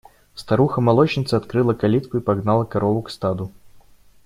Старуха 0.33 0.81
молочница 0.81 1.37
открыла 1.37 1.75
калитку 1.75 2.17
и 2.17 2.21
погнала 2.21 2.65
корову 2.65 3.03
к 3.03 3.11
стаду. 3.11 3.51